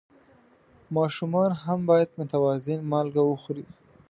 [0.95, 3.65] ماشومان هم باید متوازن مالګه وخوري.